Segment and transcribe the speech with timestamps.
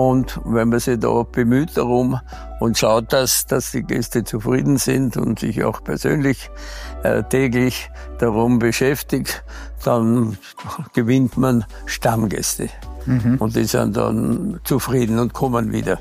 [0.00, 2.18] Und wenn man sich da bemüht darum
[2.58, 6.50] und schaut, dass, dass die Gäste zufrieden sind und sich auch persönlich
[7.02, 9.44] äh, täglich darum beschäftigt,
[9.84, 10.38] dann
[10.94, 12.70] gewinnt man Stammgäste.
[13.04, 13.36] Mhm.
[13.40, 15.98] Und die sind dann zufrieden und kommen wieder.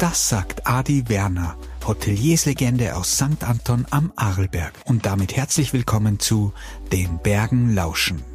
[0.00, 1.56] Das sagt Adi Werner,
[1.86, 3.44] Hotelierslegende aus St.
[3.46, 4.72] Anton am Arlberg.
[4.86, 6.54] Und damit herzlich willkommen zu
[6.90, 8.33] Den Bergen lauschen.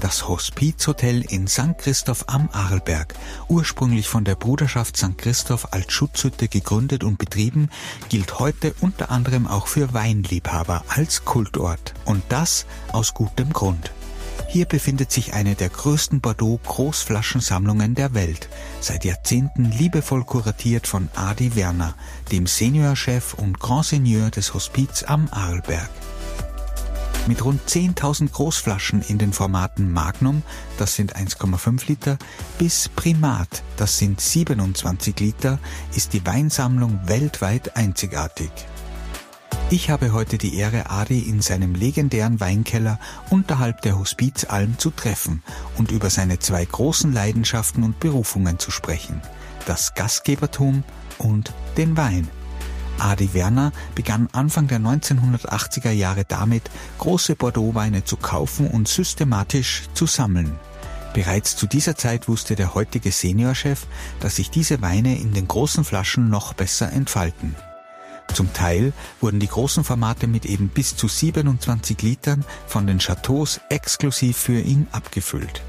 [0.00, 1.76] Das Hospizhotel in St.
[1.78, 3.14] Christoph am Arlberg,
[3.48, 5.18] ursprünglich von der Bruderschaft St.
[5.18, 7.68] Christoph als Schutzhütte gegründet und betrieben,
[8.08, 11.94] gilt heute unter anderem auch für Weinliebhaber als Kultort.
[12.04, 13.92] Und das aus gutem Grund.
[14.48, 18.48] Hier befindet sich eine der größten Bordeaux-Großflaschensammlungen der Welt,
[18.80, 21.94] seit Jahrzehnten liebevoll kuratiert von Adi Werner,
[22.32, 25.90] dem Seniorchef und Grand Seigneur des Hospiz am Arlberg.
[27.28, 30.42] Mit rund 10.000 Großflaschen in den Formaten Magnum,
[30.78, 32.16] das sind 1,5 Liter,
[32.56, 35.58] bis Primat, das sind 27 Liter,
[35.94, 38.50] ist die Weinsammlung weltweit einzigartig.
[39.68, 45.42] Ich habe heute die Ehre, Adi in seinem legendären Weinkeller unterhalb der Hospizalm zu treffen
[45.76, 49.20] und über seine zwei großen Leidenschaften und Berufungen zu sprechen.
[49.66, 50.82] Das Gastgebertum
[51.18, 52.26] und den Wein.
[52.98, 60.06] Adi Werner begann Anfang der 1980er Jahre damit, große Bordeaux-Weine zu kaufen und systematisch zu
[60.06, 60.58] sammeln.
[61.14, 63.86] Bereits zu dieser Zeit wusste der heutige Seniorchef,
[64.20, 67.54] dass sich diese Weine in den großen Flaschen noch besser entfalten.
[68.34, 73.60] Zum Teil wurden die großen Formate mit eben bis zu 27 Litern von den Chateaus
[73.70, 75.62] exklusiv für ihn abgefüllt.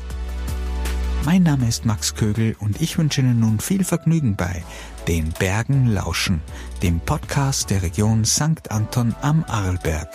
[1.25, 4.63] Mein Name ist Max Kögel und ich wünsche Ihnen nun viel Vergnügen bei
[5.09, 6.39] Den Bergen lauschen,
[6.83, 8.69] dem Podcast der Region St.
[8.69, 10.07] Anton am Arlberg.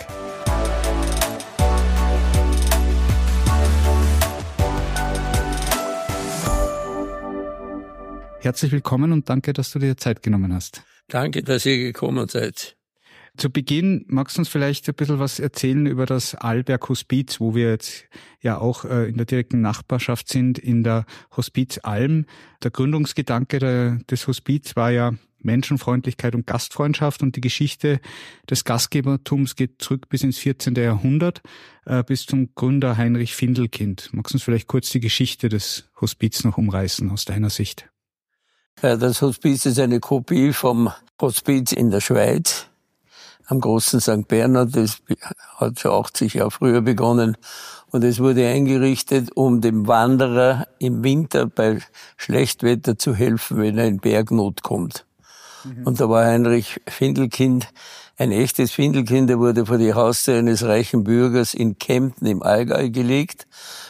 [8.39, 10.81] Herzlich willkommen und danke, dass du dir Zeit genommen hast.
[11.09, 12.74] Danke, dass ihr gekommen seid.
[13.37, 17.53] Zu Beginn magst du uns vielleicht ein bisschen was erzählen über das Alberg Hospiz, wo
[17.53, 18.05] wir jetzt
[18.41, 22.25] ja auch äh, in der direkten Nachbarschaft sind, in der Hospiz Alm.
[22.63, 27.99] Der Gründungsgedanke des Hospiz war ja Menschenfreundlichkeit und Gastfreundschaft und die Geschichte
[28.49, 30.75] des Gastgebertums geht zurück bis ins 14.
[30.75, 31.41] Jahrhundert,
[31.85, 34.09] äh, bis zum Gründer Heinrich Findelkind.
[34.13, 37.89] Magst du uns vielleicht kurz die Geschichte des Hospiz noch umreißen aus deiner Sicht?
[38.81, 40.91] Das Hospiz ist eine Kopie vom
[41.21, 42.69] Hospiz in der Schweiz
[43.47, 44.27] am großen St.
[44.27, 44.75] Bernhard.
[44.75, 44.97] Das
[45.57, 47.37] hat schon 80 Jahre früher begonnen.
[47.91, 51.79] Und es wurde eingerichtet, um dem Wanderer im Winter bei
[52.17, 55.05] Schlechtwetter zu helfen, wenn er in Bergnot kommt.
[55.63, 55.87] Mhm.
[55.87, 57.67] Und da war Heinrich Findelkind
[58.17, 59.29] ein echtes Findelkind.
[59.29, 63.47] Er wurde vor die Haustür eines reichen Bürgers in Kempten im Allgäu gelegt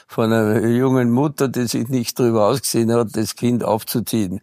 [0.08, 4.42] von einer jungen Mutter, die sich nicht darüber ausgesehen hat, das Kind aufzuziehen.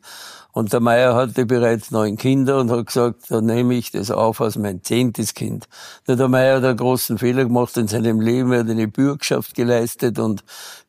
[0.52, 4.40] Und der Meier hatte bereits neun Kinder und hat gesagt, da nehme ich das auf
[4.42, 5.66] als mein zehntes Kind.
[6.06, 8.52] Der Meier hat einen großen Fehler gemacht in seinem Leben.
[8.52, 10.44] Er hat eine Bürgschaft geleistet und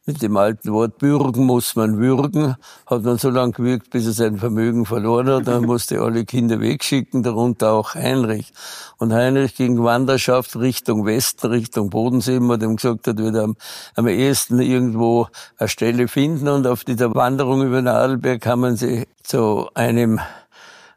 [0.06, 2.56] mit dem alten Wort bürgen muss man würgen,
[2.86, 5.48] hat man so lange gewürgt, bis er sein Vermögen verloren hat.
[5.48, 8.52] Dann musste alle Kinder wegschicken, darunter auch Heinrich.
[8.98, 13.56] Und Heinrich ging Wanderschaft Richtung Westen, Richtung Bodensee, hat ihm gesagt, er würde am,
[13.96, 15.28] am ehesten irgendwo
[15.58, 16.50] eine Stelle finden.
[16.50, 20.20] Und auf dieser Wanderung über den Adelberg kamen sie zu einem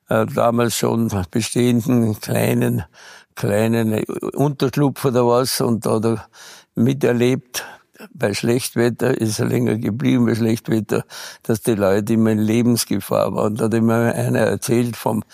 [0.09, 2.84] äh, damals schon bestehenden kleinen
[3.37, 6.28] kleinen Unterschlupf oder was und da hat er
[6.75, 7.65] miterlebt,
[8.12, 11.05] bei Schlechtwetter ist er länger geblieben, bei Schlechtwetter,
[11.43, 13.55] dass die Leute immer in Lebensgefahr waren.
[13.57, 15.25] Da hat immer einer erzählt vom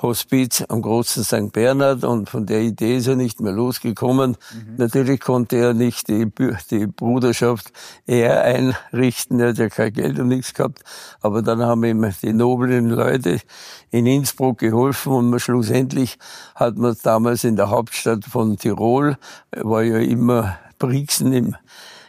[0.00, 1.52] Hospiz am großen St.
[1.52, 4.36] Bernhard und von der Idee ist er nicht mehr losgekommen.
[4.52, 4.76] Mhm.
[4.76, 6.30] Natürlich konnte er nicht die,
[6.70, 7.72] die Bruderschaft
[8.06, 10.84] eher einrichten, er hat ja kein Geld und nichts gehabt.
[11.20, 13.40] Aber dann haben ihm die noblen Leute
[13.90, 16.18] in Innsbruck geholfen und man schlussendlich
[16.54, 19.18] hat man damals in der Hauptstadt von Tirol,
[19.50, 21.56] war ja immer Brixen im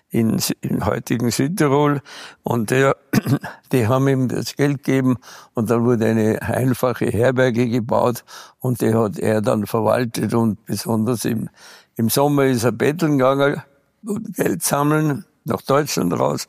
[0.10, 2.02] in, im heutigen Südtirol.
[2.44, 2.96] Und der,
[3.72, 5.18] die haben ihm das Geld gegeben
[5.54, 8.24] und dann wurde eine einfache Herberge gebaut
[8.60, 10.34] und die hat er dann verwaltet.
[10.34, 11.50] Und besonders im,
[11.96, 13.62] im Sommer ist er betteln gegangen
[14.06, 16.48] und Geld sammeln nach Deutschland raus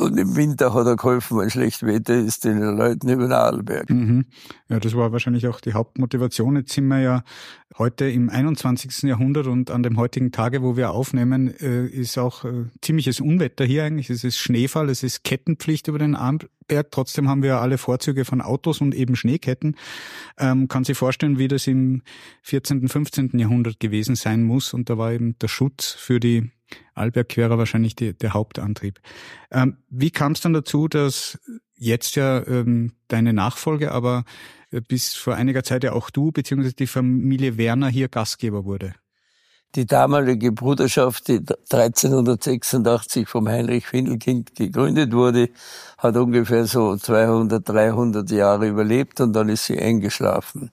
[0.00, 3.90] und im Winter hat er geholfen, wenn schlecht Wetter ist, den Leuten über den Adelberg.
[3.90, 4.26] Mhm.
[4.68, 6.56] Ja, das war wahrscheinlich auch die Hauptmotivation.
[6.56, 7.22] Jetzt sind wir ja
[7.78, 9.02] heute im 21.
[9.02, 13.64] Jahrhundert und an dem heutigen Tage, wo wir aufnehmen, äh, ist auch äh, ziemliches Unwetter
[13.64, 14.10] hier eigentlich.
[14.10, 16.90] Es ist Schneefall, es ist Kettenpflicht über den Arlberg.
[16.90, 19.76] Trotzdem haben wir alle Vorzüge von Autos und eben Schneeketten.
[20.38, 22.02] Ähm, kann sich vorstellen, wie das im
[22.42, 23.38] 14., 15.
[23.38, 24.72] Jahrhundert gewesen sein muss.
[24.72, 26.50] Und da war eben der Schutz für die
[26.94, 29.00] Alberg wäre wahrscheinlich die, der Hauptantrieb.
[29.50, 31.38] Ähm, wie kam es dann dazu, dass
[31.76, 34.24] jetzt ja ähm, deine Nachfolge, aber
[34.70, 36.72] äh, bis vor einiger Zeit ja auch du bzw.
[36.72, 38.94] die Familie Werner hier Gastgeber wurde?
[39.76, 45.50] Die damalige Bruderschaft, die 1386 vom Heinrich Findelkind gegründet wurde,
[45.96, 50.72] hat ungefähr so 200, 300 Jahre überlebt und dann ist sie eingeschlafen.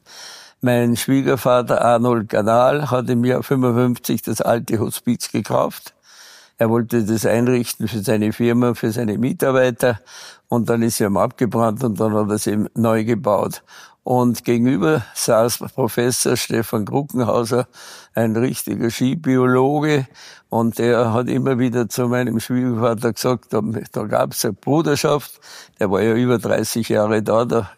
[0.61, 5.93] Mein Schwiegervater Arnold Ganal hat im Jahr 55 das alte Hospiz gekauft.
[6.57, 9.99] Er wollte das einrichten für seine Firma, für seine Mitarbeiter
[10.47, 13.61] und dann ist sie ihm abgebrannt und dann hat er es eben neu gebaut.
[14.03, 17.67] Und gegenüber saß Professor Stefan Kruckenhauser,
[18.15, 20.07] ein richtiger Skibiologe.
[20.49, 23.61] Und der hat immer wieder zu meinem Schwiegervater gesagt, da,
[23.91, 25.39] da gab es eine Bruderschaft.
[25.79, 27.69] Der war ja über 30 Jahre da, der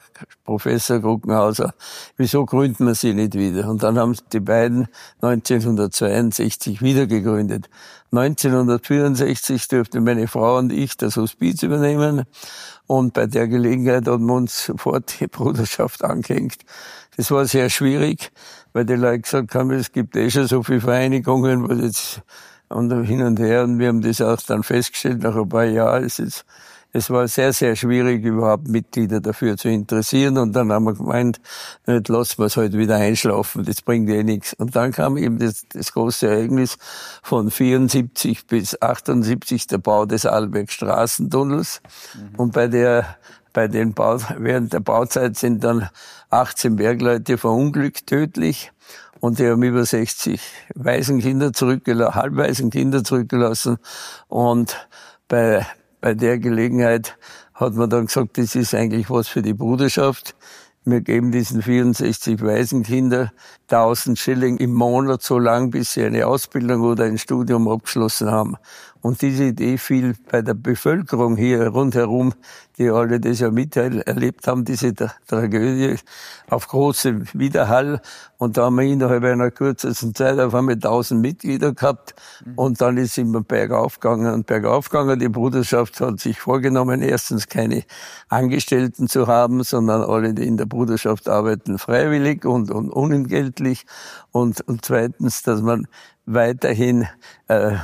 [0.44, 1.74] Professor Kruckenhauser.
[2.18, 3.70] Wieso gründen wir sie nicht wieder?
[3.70, 4.88] Und dann haben die beiden
[5.22, 7.70] 1962 wieder gegründet.
[8.12, 12.24] 1964 durfte meine Frau und ich das Hospiz übernehmen.
[12.88, 16.58] Und bei der Gelegenheit hat man uns sofort die Bruderschaft angehängt.
[17.18, 18.32] Das war sehr schwierig,
[18.74, 22.22] weil die Leute gesagt haben, es gibt eh schon so viele Vereinigungen, was jetzt
[22.70, 23.64] und hin und her.
[23.64, 26.46] Und wir haben das auch dann festgestellt, nach ein paar Jahren ist es
[26.92, 30.38] es war sehr, sehr schwierig, überhaupt Mitglieder dafür zu interessieren.
[30.38, 31.40] Und dann haben wir gemeint,
[31.86, 34.54] nicht lassen wir es heute halt wieder einschlafen, das bringt eh nichts.
[34.54, 36.78] Und dann kam eben das, das große Ereignis
[37.22, 41.82] von 74 bis 78, der Bau des Alberg Straßentunnels.
[42.16, 42.36] Mhm.
[42.40, 43.18] Und bei der
[43.52, 45.90] bei den Bau, während der Bauzeit sind dann
[46.30, 48.72] 18 Bergleute verunglückt tödlich
[49.20, 50.40] und die haben über 60
[50.76, 53.78] Waisenkinder zurückgelassen, halbwaisen Kinder zurückgelassen
[54.28, 54.88] und
[55.28, 55.66] bei
[56.02, 57.18] bei der Gelegenheit
[57.54, 60.36] hat man dann gesagt, das ist eigentlich was für die Bruderschaft.
[60.86, 63.32] Wir geben diesen 64 Waisenkinder
[63.70, 68.56] 1000 Schilling im Monat so lang, bis sie eine Ausbildung oder ein Studium abgeschlossen haben.
[69.02, 72.34] Und diese Idee fiel bei der Bevölkerung hier rundherum,
[72.78, 74.94] die alle das ja miterlebt haben, diese
[75.28, 75.98] Tragödie,
[76.50, 78.02] auf große Widerhall.
[78.38, 82.14] Und da haben wir innerhalb einer kürzesten Zeit auf einmal 1000 Mitglieder gehabt.
[82.56, 85.20] Und dann ist immer bergauf gegangen und bergauf gegangen.
[85.20, 87.84] Die Bruderschaft hat sich vorgenommen, erstens keine
[88.28, 93.86] Angestellten zu haben, sondern alle, die in der Bruderschaft arbeiten, freiwillig und, und unentgeltlich.
[94.32, 95.88] Und, und zweitens, dass man
[96.26, 97.08] weiterhin
[97.48, 97.76] äh,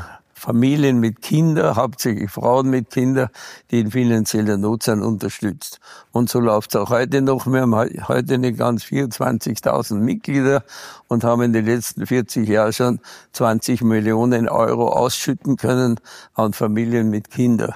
[0.46, 3.30] Familien mit Kindern, hauptsächlich Frauen mit Kindern,
[3.72, 5.80] die in finanzieller Not sind, unterstützt.
[6.12, 7.48] Und so läuft es auch heute noch.
[7.48, 7.76] Wir haben
[8.08, 10.64] heute nicht ganz 24.000 Mitglieder
[11.08, 13.00] und haben in den letzten 40 Jahren schon
[13.34, 16.00] 20 Millionen Euro ausschütten können
[16.36, 17.74] an Familien mit Kindern.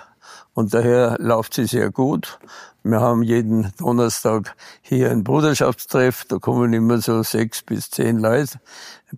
[0.54, 2.38] Und daher läuft sie sehr gut.
[2.84, 6.26] Wir haben jeden Donnerstag hier ein Bruderschaftstreff.
[6.26, 8.60] Da kommen immer so sechs bis zehn Leute,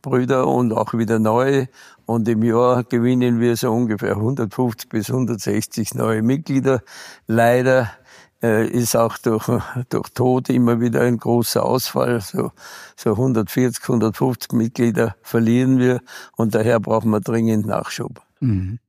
[0.01, 1.68] Brüder und auch wieder neue.
[2.06, 6.81] Und im Jahr gewinnen wir so ungefähr 150 bis 160 neue Mitglieder.
[7.27, 7.92] Leider
[8.42, 9.48] äh, ist auch durch,
[9.89, 12.21] durch Tod immer wieder ein großer Ausfall.
[12.21, 12.51] So,
[12.95, 16.01] so 140, 150 Mitglieder verlieren wir
[16.36, 18.21] und daher brauchen wir dringend Nachschub.
[18.39, 18.80] Mhm.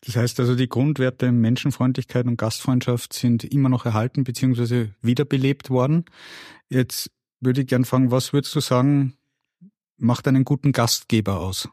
[0.00, 4.88] Das heißt also, die Grundwerte Menschenfreundlichkeit und Gastfreundschaft sind immer noch erhalten bzw.
[5.00, 6.04] wiederbelebt worden.
[6.68, 7.10] Jetzt
[7.40, 9.16] würde ich gern fragen, was würdest du sagen,
[9.96, 11.68] macht einen guten Gastgeber aus?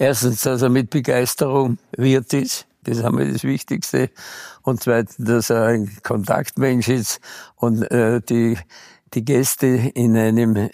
[0.00, 2.66] Erstens, dass er mit Begeisterung Wirt ist.
[2.84, 4.08] Das ist einmal das Wichtigste.
[4.62, 7.20] Und zweitens, dass er ein Kontaktmensch ist
[7.56, 8.56] und äh, die,
[9.12, 10.70] die Gäste in einem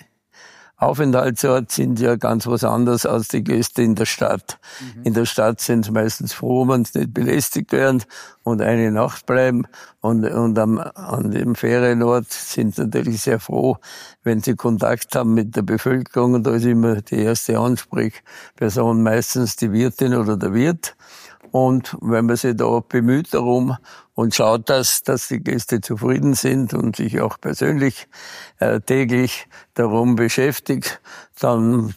[0.78, 4.58] Aufenthaltsort sind ja ganz was anderes als die Gäste in der Stadt.
[4.80, 5.02] Mhm.
[5.04, 8.04] In der Stadt sind sie meistens froh, wenn sie nicht belästigt werden
[8.42, 9.66] und eine Nacht bleiben.
[10.02, 13.78] Und, und am, an dem Ferienort sind sie natürlich sehr froh,
[14.22, 16.34] wenn sie Kontakt haben mit der Bevölkerung.
[16.34, 20.94] Und da ist immer die erste Ansprechperson meistens die Wirtin oder der Wirt.
[21.52, 23.76] Und wenn man sich da bemüht darum
[24.16, 28.08] und schaut, dass, dass die Gäste zufrieden sind und sich auch persönlich
[28.58, 31.00] äh, täglich darum beschäftigt,
[31.38, 31.94] dann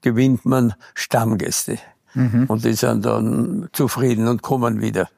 [0.00, 1.78] gewinnt man Stammgäste.
[2.14, 2.46] Mhm.
[2.48, 5.10] Und die sind dann zufrieden und kommen wieder.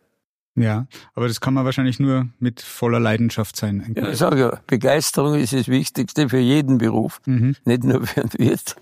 [0.57, 3.95] Ja, aber das kann man wahrscheinlich nur mit voller Leidenschaft sein.
[3.97, 7.55] Ja, ich sage ja, Begeisterung ist das Wichtigste für jeden Beruf, mhm.
[7.65, 8.75] nicht nur für einen Wirt.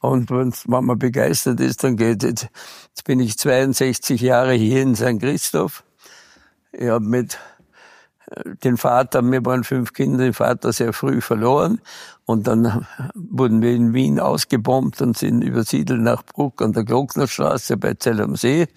[0.00, 2.48] Und wenn man begeistert ist, dann geht es.
[2.88, 5.20] Jetzt bin ich 62 Jahre hier in St.
[5.20, 5.84] Christoph.
[6.72, 7.38] Ich habe mit
[8.26, 11.80] äh, den Vater, wir waren fünf Kinder, den Vater sehr früh verloren.
[12.24, 17.76] Und dann wurden wir in Wien ausgebombt und sind übersiedelt nach Bruck an der Glocknerstraße
[17.76, 18.68] bei Zell am See.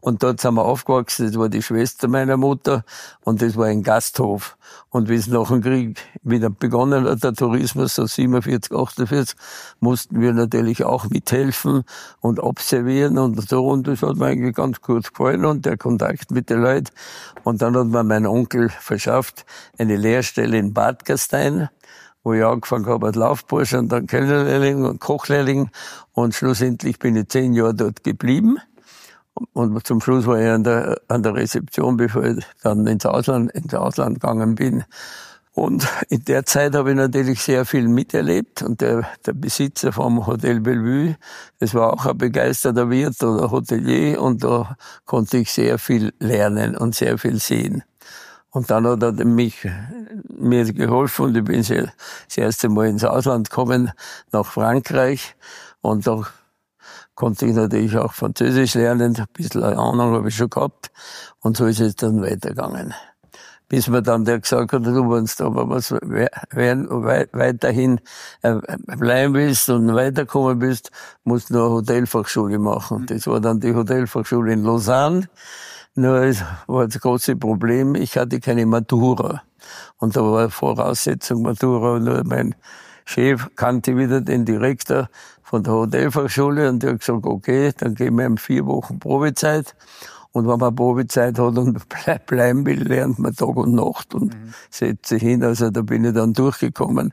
[0.00, 1.26] Und dort sind wir aufgewachsen.
[1.26, 2.84] Das war die Schwester meiner Mutter
[3.22, 4.56] und das war ein Gasthof.
[4.90, 9.36] Und wie es nach dem Krieg wieder begonnen hat, der Tourismus, so 47, 48,
[9.78, 11.84] mussten wir natürlich auch mithelfen
[12.20, 13.68] und observieren und so.
[13.68, 16.90] Und das hat mir eigentlich ganz gut gefallen und der Kontakt mit den Leuten.
[17.44, 19.46] Und dann hat mir mein Onkel verschafft
[19.78, 21.68] eine Lehrstelle in Bad Gastein
[22.28, 25.70] wo ich angefangen habe als Laufbursche und dann Kellnerlehrling und Kochlehrling.
[26.12, 28.58] Und schlussendlich bin ich zehn Jahre dort geblieben.
[29.54, 33.50] Und zum Schluss war ich an der, an der Rezeption, bevor ich dann ins Ausland,
[33.52, 34.84] ins Ausland gegangen bin.
[35.54, 38.62] Und in der Zeit habe ich natürlich sehr viel miterlebt.
[38.62, 41.16] Und der, der Besitzer vom Hotel Bellevue,
[41.60, 44.20] das war auch ein begeisterter Wirt oder Hotelier.
[44.20, 47.84] Und da konnte ich sehr viel lernen und sehr viel sehen.
[48.50, 49.66] Und dann hat er mich,
[50.28, 53.92] mir geholfen und ich bin das erste Mal ins Ausland gekommen,
[54.32, 55.36] nach Frankreich.
[55.80, 56.22] Und da
[57.14, 59.16] konnte ich natürlich auch Französisch lernen.
[59.16, 60.90] Ein bisschen Ahnung habe ich schon gehabt.
[61.40, 62.94] Und so ist es dann weitergegangen.
[63.68, 68.00] Bis mir dann der gesagt hat, du, wenn du aber was weiterhin
[68.40, 68.54] äh,
[68.96, 70.90] bleiben willst und weiterkommen bist,
[71.24, 73.04] musst du eine Hotelfachschule machen.
[73.04, 75.28] Das war dann die Hotelfachschule in Lausanne.
[75.98, 79.42] Nur es war das große Problem, ich hatte keine Matura.
[79.96, 81.98] Und da war Voraussetzung Matura.
[81.98, 82.54] Nur mein
[83.04, 85.08] Chef kannte wieder den Direktor
[85.42, 89.74] von der Hotelfachschule und der hat gesagt, okay, dann geben wir ihm vier Wochen Probezeit.
[90.30, 91.80] Und wenn man Probezeit hat und
[92.26, 94.54] bleiben will, lernt man Tag und Nacht und mhm.
[94.70, 95.42] setzt sich hin.
[95.42, 97.12] Also da bin ich dann durchgekommen.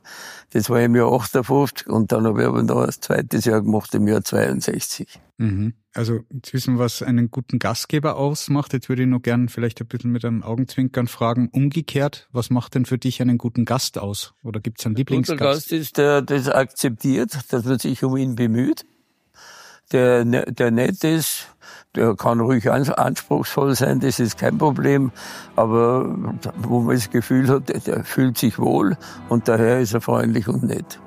[0.51, 3.95] Das war im Jahr 58 und dann habe ich aber noch ein zweites Jahr gemacht
[3.95, 5.19] im Jahr 62.
[5.39, 5.73] Mhm.
[5.95, 8.73] Also jetzt wissen wir, was einen guten Gastgeber ausmacht.
[8.73, 11.47] Jetzt würde ich noch gern vielleicht ein bisschen mit einem Augenzwinkern fragen.
[11.53, 14.33] Umgekehrt, was macht denn für dich einen guten Gast aus?
[14.43, 15.31] Oder gibt es einen Lieblingsgast?
[15.31, 18.85] Ein guter Gast ist, der das akzeptiert, dass man sich um ihn bemüht,
[19.93, 21.47] der, ne, der nett ist,
[21.95, 25.13] der kann ruhig anspruchsvoll sein, das ist kein Problem.
[25.55, 26.13] Aber
[26.57, 28.97] wo man das Gefühl hat, der fühlt sich wohl
[29.29, 30.99] und daher ist er freundlich und nett.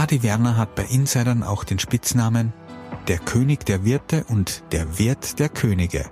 [0.00, 2.54] Adi Werner hat bei Insidern auch den Spitznamen
[3.06, 6.06] der König der Wirte und der Wirt der Könige.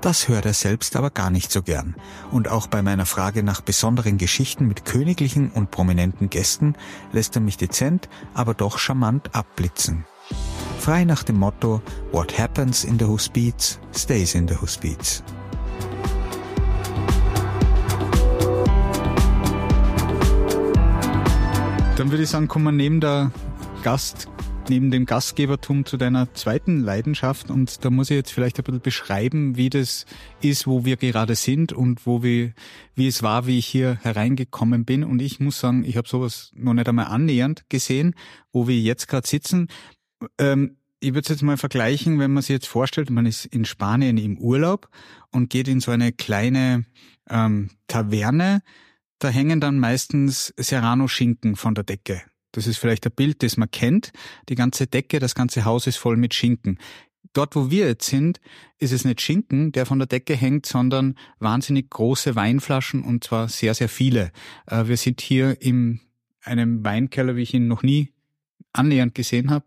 [0.00, 1.94] Das hört er selbst aber gar nicht so gern.
[2.32, 6.74] Und auch bei meiner Frage nach besonderen Geschichten mit königlichen und prominenten Gästen
[7.12, 10.04] lässt er mich dezent, aber doch charmant abblitzen.
[10.80, 15.22] Frei nach dem Motto What happens in the Hospiz stays in the Hospiz.
[22.00, 23.30] Dann würde ich sagen, kommen wir neben der
[23.82, 24.26] Gast
[24.70, 28.80] neben dem Gastgebertum zu deiner zweiten Leidenschaft und da muss ich jetzt vielleicht ein bisschen
[28.80, 30.06] beschreiben, wie das
[30.40, 32.54] ist, wo wir gerade sind und wo wir,
[32.94, 35.04] wie es war, wie ich hier hereingekommen bin.
[35.04, 38.14] Und ich muss sagen, ich habe sowas noch nicht einmal annähernd gesehen,
[38.50, 39.68] wo wir jetzt gerade sitzen.
[40.38, 43.66] Ähm, ich würde es jetzt mal vergleichen, wenn man sich jetzt vorstellt, man ist in
[43.66, 44.88] Spanien im Urlaub
[45.32, 46.86] und geht in so eine kleine
[47.28, 48.62] ähm, Taverne.
[49.20, 52.22] Da hängen dann meistens Serrano-Schinken von der Decke.
[52.52, 54.12] Das ist vielleicht ein Bild, das man kennt.
[54.48, 56.78] Die ganze Decke, das ganze Haus ist voll mit Schinken.
[57.34, 58.40] Dort, wo wir jetzt sind,
[58.78, 63.48] ist es nicht Schinken, der von der Decke hängt, sondern wahnsinnig große Weinflaschen und zwar
[63.48, 64.32] sehr, sehr viele.
[64.66, 66.00] Äh, wir sind hier in
[66.42, 68.12] einem Weinkeller, wie ich ihn noch nie
[68.72, 69.66] annähernd gesehen habe,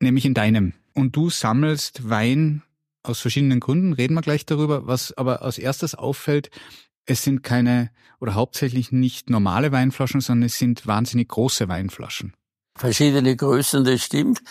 [0.00, 0.72] nämlich in deinem.
[0.94, 2.62] Und du sammelst Wein
[3.02, 4.86] aus verschiedenen Gründen, reden wir gleich darüber.
[4.86, 6.50] Was aber als erstes auffällt,
[7.06, 7.90] es sind keine
[8.20, 12.34] oder hauptsächlich nicht normale Weinflaschen, sondern es sind wahnsinnig große Weinflaschen.
[12.76, 14.42] Verschiedene Größen, das stimmt.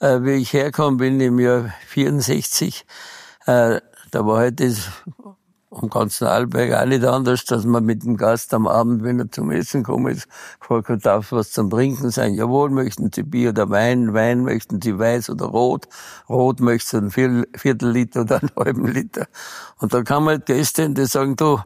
[0.00, 2.84] Äh, wie ich herkomme, bin im Jahr 64.
[3.46, 3.80] Äh,
[4.10, 4.90] da war halt das
[5.70, 9.30] am ganzen Arlberg auch nicht anders, dass man mit dem Gast am Abend, wenn er
[9.30, 12.34] zum Essen kommt, ist, gefragt darf was zum Trinken sein?
[12.34, 14.12] Jawohl, möchten Sie Bier oder Wein?
[14.12, 15.86] Wein möchten Sie weiß oder rot?
[16.28, 19.26] Rot möchten Sie ein Viertel Liter oder einen halben Liter?
[19.78, 21.60] Und da kann man halt Gäste, die sagen, du,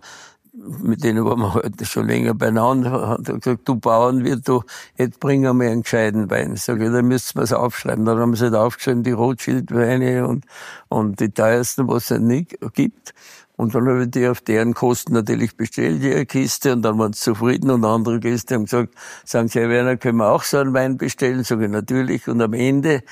[0.55, 4.63] mit denen waren wir heute schon länger beieinander, hat er gesagt, du Bauernwirt, du,
[4.97, 6.57] jetzt bringen wir einen gescheiten Wein.
[6.57, 8.05] Sag ich, dann müsst ihr es aufschreiben.
[8.05, 10.45] Dann haben sie halt aufgeschrieben, die Rothschild-Weine und,
[10.89, 13.15] und die teuersten, was es nicht gibt.
[13.57, 17.13] Und dann habe ich die auf deren Kosten natürlich bestellt, die Kiste, und dann waren
[17.13, 18.95] sie zufrieden und andere Gäste haben gesagt,
[19.25, 21.45] sagen sie, Herr Werner, können wir auch so einen Wein bestellen?
[21.45, 22.27] Sag ich, natürlich.
[22.27, 23.03] Und am Ende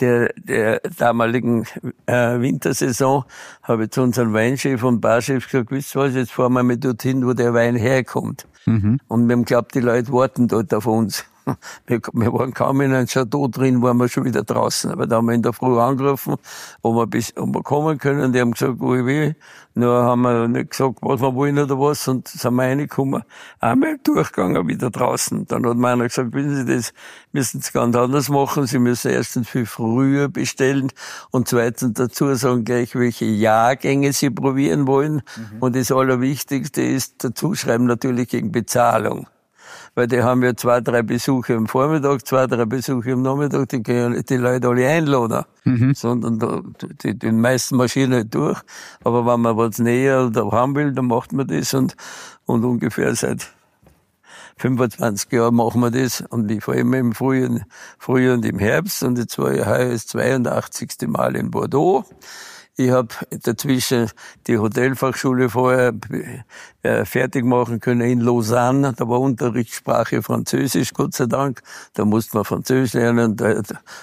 [0.00, 1.66] der, der damaligen
[2.06, 3.24] äh, Wintersaison
[3.62, 6.76] habe ich zu unserem Weinchef und Barchef gesagt, wisst ihr was, jetzt fahren wir mal
[6.76, 8.48] dorthin, wo der Wein herkommt.
[8.66, 8.98] Mhm.
[9.06, 11.24] Und wir haben glaubt, die Leute warten dort auf uns.
[11.86, 14.90] Wir, wir waren kaum in einem Chateau drin, waren wir schon wieder draußen.
[14.90, 16.36] Aber da haben wir in der Früh angerufen,
[16.82, 18.32] ob wir, bis, ob wir kommen können.
[18.32, 19.36] Die haben gesagt, wo ich will.
[19.74, 22.06] Nur haben wir nicht gesagt, was wir wollen oder was.
[22.06, 23.22] Und sind wir reingekommen.
[23.60, 25.46] Einmal durchgegangen, wieder draußen.
[25.46, 26.92] Dann hat meiner gesagt, wissen Sie, das
[27.32, 28.66] müssen Sie ganz anders machen.
[28.66, 30.92] Sie müssen erstens viel früher bestellen
[31.30, 35.22] und zweitens dazu sagen gleich, welche Jahrgänge Sie probieren wollen.
[35.36, 35.58] Mhm.
[35.60, 39.26] Und das Allerwichtigste ist dazu schreiben natürlich gegen Bezahlung
[39.94, 43.82] weil die haben ja zwei, drei Besuche am Vormittag, zwei, drei Besuche am Nachmittag, die
[43.82, 45.94] können nicht die Leute alle einladen, mhm.
[45.94, 46.62] sondern da,
[47.02, 48.60] die, die meisten marschieren halt durch.
[49.04, 51.94] Aber wenn man was näher da haben will, dann macht man das und,
[52.46, 53.52] und ungefähr seit
[54.58, 57.60] 25 Jahren machen wir das und ich fahre immer im Frühjahr,
[57.98, 61.08] Frühjahr und im Herbst und jetzt war ich heuer das 82.
[61.08, 62.04] Mal in Bordeaux.
[62.76, 63.08] Ich habe
[63.42, 64.10] dazwischen
[64.46, 65.92] die Hotelfachschule vorher
[66.82, 68.94] äh, fertig machen können in Lausanne.
[68.96, 71.60] Da war Unterrichtssprache Französisch, Gott sei Dank.
[71.92, 73.36] Da musste man Französisch lernen.
[73.36, 73.60] Da,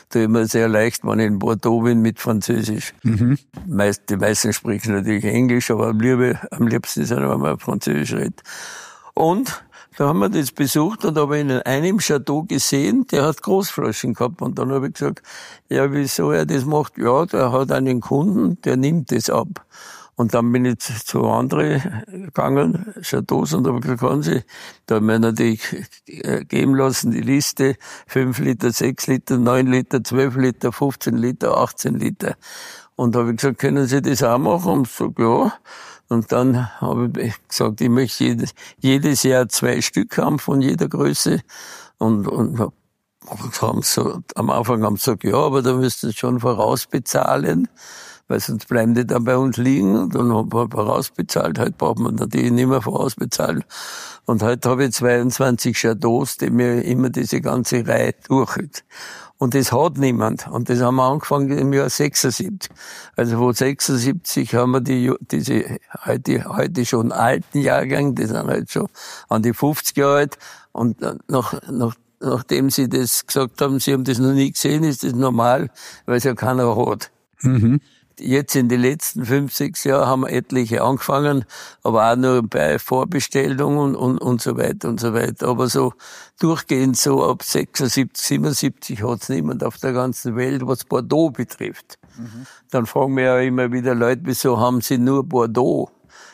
[0.09, 2.93] da immer sehr leicht, wenn ich in Bordeaux bin mit Französisch.
[3.01, 3.39] Mhm.
[3.65, 8.43] Meist, die meisten sprechen natürlich Englisch, aber am, liebsten ist es, wenn man Französisch redet.
[9.15, 9.63] Und
[9.99, 14.41] da haben wir das besucht und habe in einem Chateau gesehen, der hat Großflaschen gehabt.
[14.41, 15.21] Und dann habe ich gesagt,
[15.67, 16.97] ja, wieso er das macht?
[16.97, 19.65] Ja, der hat einen Kunden, der nimmt das ab.
[20.15, 24.41] Und dann bin ich zu anderen gegangen, Chateaus, und habe gesagt, kann Sie,
[24.85, 25.61] da haben wir natürlich
[26.07, 27.75] äh, geben lassen, die Liste,
[28.07, 32.37] 5 Liter, 6 Liter, 9 Liter, 12 Liter, 15 Liter, 18 Liter.
[32.95, 34.71] Und habe ich gesagt, können Sie das auch machen?
[34.71, 35.51] Und so, ja.
[36.09, 40.87] Und dann habe ich gesagt, ich möchte jedes, jedes Jahr zwei Stück haben von jeder
[40.87, 41.41] Größe.
[41.99, 42.59] Und, und
[43.61, 47.67] haben so, am Anfang haben sie gesagt, ja, aber da müsst ihr schon vorausbezahlen,
[48.27, 49.95] weil sonst bleiben die dann bei uns liegen.
[49.95, 51.59] Und dann haben wir vorausbezahlt.
[51.59, 53.63] Heute braucht man natürlich nicht mehr vorausbezahlen.
[54.25, 58.57] Und heute habe ich 22 Chateaus, die mir immer diese ganze Reihe durch.
[59.39, 60.47] Und das hat niemand.
[60.49, 62.69] Und das haben wir angefangen im Jahr 76.
[63.15, 68.69] Also vor 76 haben wir die, diese heute, heute schon alten Jahrgang, die sind halt
[68.69, 68.87] schon
[69.29, 70.37] an die 50 Jahre alt.
[70.73, 75.03] Und nach, nach, nachdem sie das gesagt haben, sie haben das noch nie gesehen, ist
[75.03, 75.69] das normal,
[76.05, 77.09] weil es ja keiner hat.
[77.41, 77.79] Mhm
[78.19, 81.45] jetzt in den letzten fünf, sechs Jahren haben wir etliche angefangen,
[81.83, 85.47] aber auch nur bei Vorbestellungen und, und so weiter und so weiter.
[85.47, 85.93] Aber so
[86.39, 91.97] durchgehend so ab 76, 77 hat es niemand auf der ganzen Welt, was Bordeaux betrifft.
[92.17, 92.45] Mhm.
[92.71, 95.89] Dann fragen wir ja immer wieder Leute, wieso haben sie nur Bordeaux?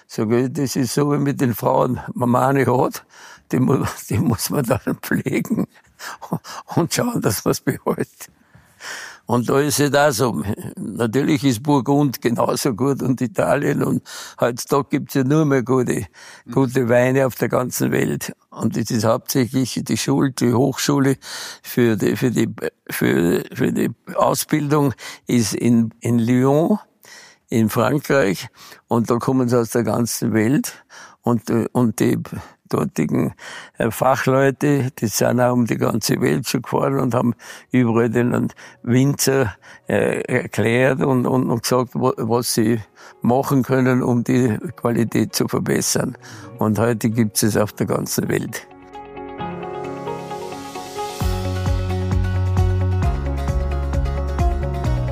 [0.07, 1.99] Ich, das ist so wie mit den Frauen.
[2.13, 3.05] Man eine hat,
[3.51, 3.60] die
[4.10, 5.67] die muss man dann pflegen
[6.75, 8.29] und schauen, dass man es behält.
[9.25, 10.43] Und da ist es auch so.
[10.77, 14.03] Natürlich ist Burgund genauso gut und Italien und
[14.39, 16.05] heutzutage gibt's ja nur mehr gute,
[16.51, 18.35] gute Weine auf der ganzen Welt.
[18.51, 21.17] Und das ist hauptsächlich die Schule, die Hochschule
[21.63, 22.49] für die, für die,
[22.89, 24.93] für, für die Ausbildung
[25.25, 26.77] ist in, in Lyon,
[27.49, 28.47] in Frankreich.
[28.88, 30.85] Und da kommen sie aus der ganzen Welt.
[31.21, 32.19] Und, und die
[32.69, 33.34] dortigen
[33.78, 37.36] äh, Fachleute, die sind auch um die ganze Welt schon gefahren und haben
[37.71, 38.49] überall den
[38.84, 39.56] Winzer
[39.88, 42.80] äh, erklärt und, und, und gesagt, was sie
[43.21, 46.17] machen können, um die Qualität zu verbessern.
[46.58, 48.67] Und heute gibt es es auf der ganzen Welt.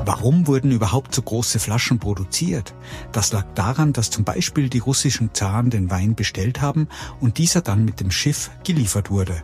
[0.06, 2.74] Warum wurden überhaupt so große Flaschen produziert?
[3.12, 6.88] Das lag daran, dass zum Beispiel die russischen Zaren den Wein bestellt haben
[7.20, 9.42] und dieser dann mit dem Schiff geliefert wurde.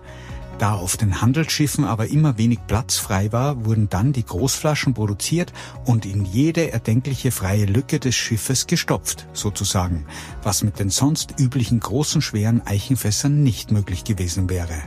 [0.59, 5.55] Da auf den Handelsschiffen aber immer wenig Platz frei war, wurden dann die Großflaschen produziert
[5.87, 10.05] und in jede erdenkliche freie Lücke des Schiffes gestopft, sozusagen,
[10.42, 14.83] was mit den sonst üblichen großen schweren Eichenfässern nicht möglich gewesen wäre.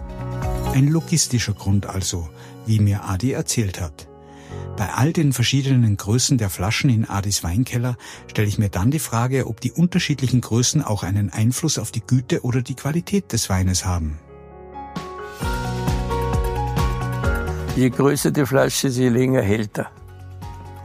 [0.74, 2.30] Ein logistischer Grund also,
[2.68, 4.13] wie mir Adi erzählt hat.
[4.76, 7.96] Bei all den verschiedenen Größen der Flaschen in Adis Weinkeller
[8.28, 12.02] stelle ich mir dann die Frage, ob die unterschiedlichen Größen auch einen Einfluss auf die
[12.02, 14.18] Güte oder die Qualität des Weines haben.
[17.76, 19.92] Je größer die Flasche, je länger hält er.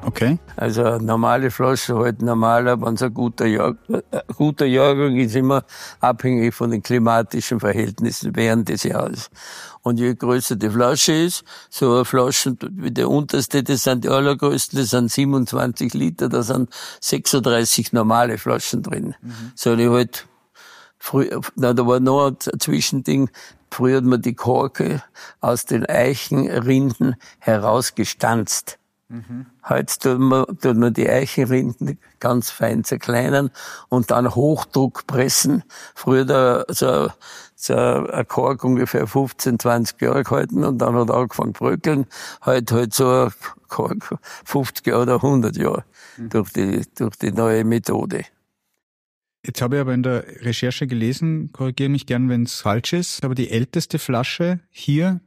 [0.05, 0.39] Okay.
[0.57, 5.65] Also normale Flasche halt normaler, wenn es ein guter, Jahr, äh, guter Jahrgang ist, immer
[6.01, 9.31] abhängig von den klimatischen Verhältnissen während des Jahres.
[9.83, 14.09] Und je größer die Flasche ist, so eine Flasche wie der unterste, das sind die
[14.09, 19.15] allergrößten, das sind 27 Liter, da sind 36 normale Flaschen drin.
[19.21, 19.53] Mhm.
[19.55, 20.27] So die halt,
[20.99, 23.31] früher, na, da war noch ein Zwischending,
[23.71, 25.03] früher hat man die Korke
[25.41, 28.78] aus den Eichenrinden herausgestanzt.
[29.09, 29.47] Mhm.
[29.67, 33.51] Heute tut man, tut man die Eichenrinden ganz fein zerkleinern
[33.89, 35.65] und dann Hochdruck pressen.
[35.95, 37.09] Früher, da, so
[37.61, 42.07] so ein Kork ungefähr 15, 20 Jahre gehalten und dann hat er angefangen zu bröckeln.
[42.45, 43.33] Heute halt so ein
[43.67, 45.85] Kork 50 oder 100 Jahre
[46.17, 46.29] mhm.
[46.29, 48.25] durch, die, durch die neue Methode.
[49.45, 53.25] Jetzt habe ich aber in der Recherche gelesen, korrigiere mich gern, wenn es falsch ist,
[53.25, 55.21] aber die älteste Flasche hier,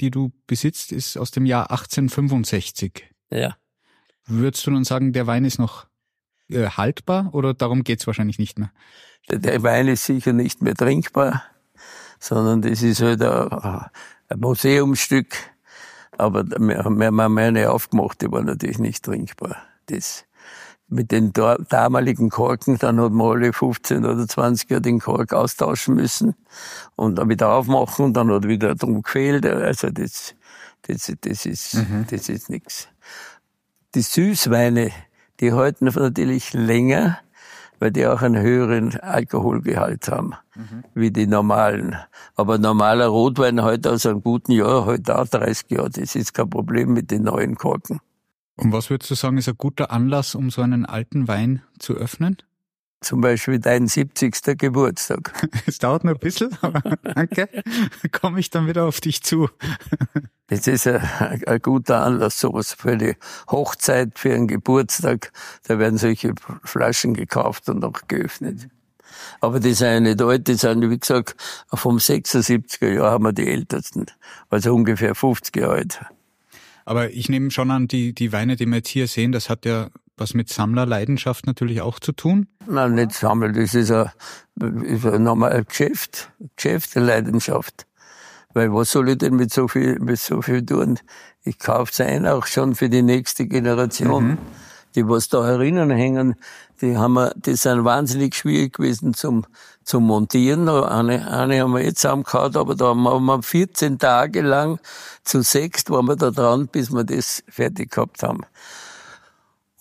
[0.00, 3.15] die du besitzt, ist aus dem Jahr 1865.
[3.30, 3.56] Ja.
[4.26, 5.86] Würdest du nun sagen, der Wein ist noch
[6.48, 8.70] äh, haltbar oder darum geht's wahrscheinlich nicht mehr?
[9.28, 11.42] Der Wein ist sicher nicht mehr trinkbar,
[12.20, 13.88] sondern das ist halt ein,
[14.28, 15.34] ein Museumsstück.
[16.18, 16.96] Aber wir haben
[17.34, 19.56] meine aufgemacht, die war natürlich nicht trinkbar.
[19.86, 20.24] Das,
[20.88, 25.96] mit den damaligen Korken, dann hat man alle 15 oder 20 Jahre den Kork austauschen
[25.96, 26.34] müssen
[26.94, 29.44] und dann wieder aufmachen und dann hat wieder drum gefehlt.
[29.44, 30.34] Also das,
[30.82, 32.06] das, das ist, mhm.
[32.08, 32.88] das ist nichts.
[33.94, 34.90] Die Süßweine,
[35.40, 37.18] die halten natürlich länger,
[37.78, 40.84] weil die auch einen höheren Alkoholgehalt haben, mhm.
[40.94, 41.96] wie die normalen.
[42.34, 46.48] Aber normaler Rotwein heute aus einem guten Jahr, heute auch 30 Jahre, das ist kein
[46.48, 48.00] Problem mit den neuen Korken.
[48.56, 51.94] Und was würdest du sagen, ist ein guter Anlass, um so einen alten Wein zu
[51.94, 52.38] öffnen?
[53.00, 54.58] Zum Beispiel dein 70.
[54.58, 55.32] Geburtstag.
[55.66, 57.48] Es dauert noch ein bisschen, aber danke.
[58.10, 59.48] Komme ich dann wieder auf dich zu.
[60.48, 61.02] Das ist ein,
[61.46, 63.16] ein, guter Anlass, sowas für eine
[63.50, 65.32] Hochzeit, für einen Geburtstag.
[65.66, 68.68] Da werden solche Flaschen gekauft und auch geöffnet.
[69.40, 71.36] Aber die sind ja nicht alt, die sind, wie gesagt,
[71.72, 74.06] vom 76er Jahr haben wir die ältesten.
[74.50, 76.00] Also ungefähr 50 Jahre alt.
[76.84, 79.64] Aber ich nehme schon an, die, die Weine, die wir jetzt hier sehen, das hat
[79.64, 82.48] ja was mit Sammlerleidenschaft natürlich auch zu tun?
[82.66, 84.10] Nein, nicht Sammeln, das ist ein,
[84.82, 87.86] ist ein normales Geschäft, Geschäft, eine Leidenschaft.
[88.54, 90.98] Weil was soll ich denn mit so viel, mit so viel tun?
[91.44, 94.28] Ich kauf's ein auch schon für die nächste Generation.
[94.28, 94.38] Mhm.
[94.94, 96.36] Die, was da herinnen hängen,
[96.80, 99.44] die haben wir, die sind wahnsinnig schwierig gewesen zum,
[99.84, 100.70] zum Montieren.
[100.70, 104.78] Eine, eine haben wir jetzt zusammengehauen, aber da haben wir 14 Tage lang
[105.22, 108.40] zu sechst waren wir da dran, bis wir das fertig gehabt haben.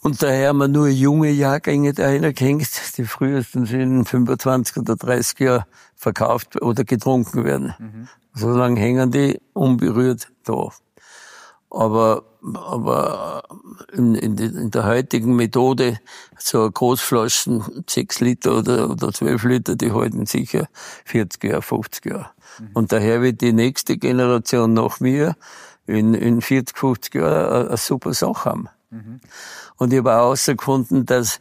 [0.06, 5.40] Und daher haben wir nur junge Jahrgänge dahinter gehängt, die frühestens in 25 oder 30
[5.40, 5.64] Jahren
[5.96, 7.74] verkauft oder getrunken werden.
[7.80, 8.08] Mhm.
[8.36, 10.70] So lange hängen die unberührt da.
[11.72, 13.46] Aber, aber
[13.94, 15.98] in, in, in, der heutigen Methode,
[16.38, 20.68] so Großflaschen, 6 Liter oder, oder 12 Liter, die halten sicher
[21.06, 22.30] 40 Jahre, 50 Jahre.
[22.60, 22.70] Mhm.
[22.76, 25.36] Und daher wird die nächste Generation nach mir
[25.88, 28.70] in, in 40, 50 Jahren eine, super Sache haben.
[29.78, 31.40] Und ich habe herausgefunden, dass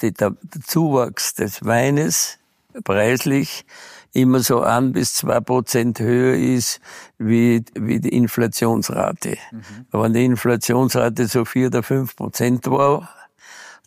[0.00, 2.38] die, der, Zuwachs des Weines
[2.84, 3.64] preislich
[4.12, 6.80] immer so ein bis zwei Prozent höher ist
[7.18, 9.36] wie, wie die Inflationsrate.
[9.50, 9.86] Mhm.
[9.92, 13.08] Wenn die Inflationsrate so vier oder fünf Prozent war,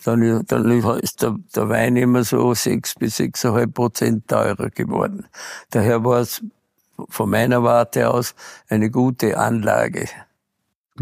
[0.03, 5.27] dann, dann ist der, der Wein immer so sechs bis sechseinhalb Prozent teurer geworden.
[5.71, 6.41] Daher war es
[7.09, 8.35] von meiner Warte aus
[8.69, 10.07] eine gute Anlage.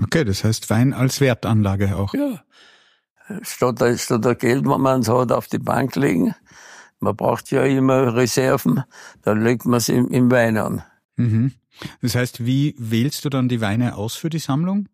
[0.01, 2.13] Okay, das heißt Wein als Wertanlage auch.
[2.13, 2.43] Ja.
[3.41, 6.35] Statt, statt der Geld, wenn man es hat, auf die Bank legen,
[6.99, 8.83] man braucht ja immer Reserven,
[9.21, 10.83] dann legt man es im, im Wein an.
[11.17, 11.51] Mhm.
[12.01, 14.87] Das heißt, wie wählst du dann die Weine aus für die Sammlung?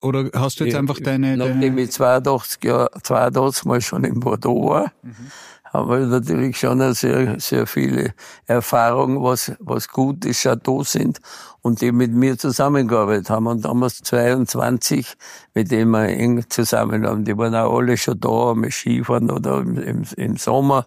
[0.00, 1.36] Oder hast du jetzt einfach deine...
[1.36, 5.30] Nachdem ich 82, Jahre, 82 Mal schon in Bordeaux war, mhm
[5.78, 8.14] haben wir natürlich schon sehr, sehr viele
[8.46, 11.20] Erfahrungen, was, was gute Chateaus sind
[11.60, 13.46] und die mit mir zusammengearbeitet haben.
[13.46, 15.14] Und damals 22,
[15.54, 17.24] mit denen wir eng zusammen haben.
[17.24, 20.86] Die waren auch alle schon da, mit Skifahren oder im, im Sommer.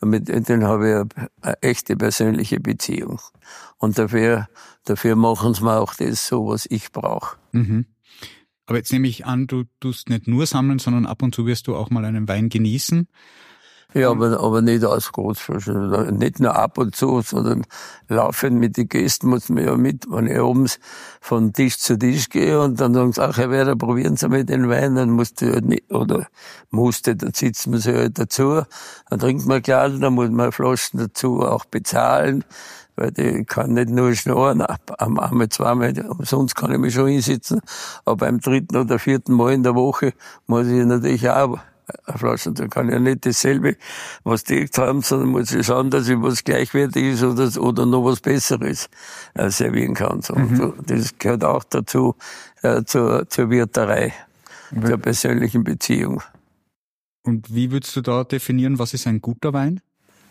[0.00, 3.20] Mit denen habe ich eine echte persönliche Beziehung.
[3.78, 4.48] Und dafür,
[4.84, 7.36] dafür machen sie mir auch das so, was ich brauche.
[7.52, 7.86] Mhm.
[8.66, 11.66] Aber jetzt nehme ich an, du tust nicht nur sammeln, sondern ab und zu wirst
[11.66, 13.08] du auch mal einen Wein genießen.
[13.94, 16.10] Ja, aber, aber nicht als Großverschwender.
[16.12, 17.64] Nicht nur ab und zu, sondern
[18.08, 20.06] laufend mit den Gästen muss man ja mit.
[20.08, 20.66] Wenn ich oben
[21.20, 24.44] von Tisch zu Tisch gehe und dann sagen sie, ach, Herr Werder, probieren Sie mal
[24.44, 26.26] den Wein, dann musste halt nicht, oder
[26.70, 28.62] musste, dann sitzt man sich halt dazu,
[29.10, 32.44] dann trinkt man klar, dann muss man Flaschen dazu auch bezahlen
[32.96, 34.62] weil die kann nicht nur schnorren,
[34.98, 37.60] am einmal, zweimal, sonst kann ich mich schon hinsitzen,
[38.04, 40.12] aber beim dritten oder vierten Mal in der Woche
[40.46, 41.58] muss ich natürlich auch
[42.16, 42.54] Flaschen.
[42.54, 43.76] Da kann ich ja nicht dasselbe,
[44.24, 48.20] was die haben, sondern muss ich schauen, dass ich was gleichwertiges oder, oder noch was
[48.20, 48.88] Besseres
[49.34, 50.22] äh, servieren kann.
[50.22, 50.34] So.
[50.34, 50.74] Mhm.
[50.86, 52.16] Das gehört auch dazu,
[52.62, 54.12] äh, zur, zur Wirterei,
[54.70, 54.86] mhm.
[54.86, 56.22] zur persönlichen Beziehung.
[57.24, 59.80] Und wie würdest du da definieren, was ist ein guter Wein?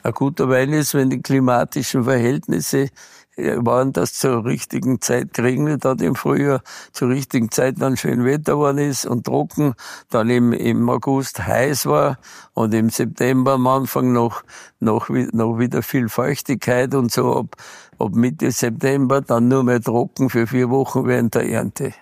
[0.03, 2.89] Ein guter Wein ist, wenn die klimatischen Verhältnisse
[3.37, 6.61] waren, dass zur richtigen Zeit geregnet hat im Frühjahr,
[6.91, 9.73] zur richtigen Zeit dann schön Wetter geworden ist und trocken,
[10.09, 12.17] dann im, im August heiß war
[12.53, 14.43] und im September am Anfang noch,
[14.79, 17.55] noch, noch wieder viel Feuchtigkeit und so ab,
[17.99, 21.93] ab Mitte September dann nur mehr trocken für vier Wochen während der Ernte.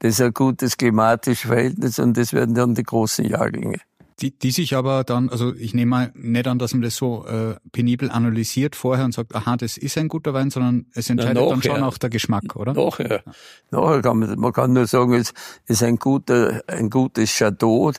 [0.00, 3.78] Das ist ein gutes klimatisches Verhältnis und das werden dann die großen Jahrgänge.
[4.20, 7.26] Die, die sich aber dann, also ich nehme mal nicht an, dass man das so
[7.26, 11.42] äh, penibel analysiert vorher und sagt, aha, das ist ein guter Wein, sondern es entscheidet
[11.42, 12.74] ja, dann schon auch der Geschmack, oder?
[12.74, 13.22] Nachher.
[13.26, 13.32] Ja.
[13.70, 15.34] Nachher kann man, man kann nur sagen, es
[15.66, 17.92] ist ein guter, ein gutes Chateau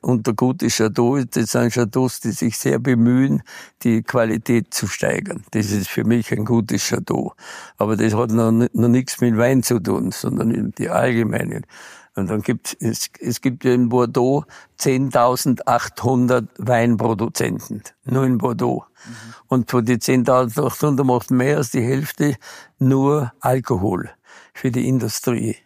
[0.00, 3.42] und der gute Chateau, das sind Chateaus, die sich sehr bemühen,
[3.82, 5.44] die Qualität zu steigern.
[5.50, 7.34] Das ist für mich ein gutes Chateau.
[7.76, 11.66] Aber das hat noch, noch nichts mit Wein zu tun, sondern die allgemeinen.
[12.14, 14.44] Und dann gibt es, es gibt ja in Bordeaux
[14.78, 17.82] 10.800 Weinproduzenten.
[18.04, 18.84] Nur in Bordeaux.
[19.04, 19.34] Mhm.
[19.48, 22.36] Und von den 10.800 macht mehr als die Hälfte
[22.78, 24.10] nur Alkohol
[24.52, 25.56] für die Industrie.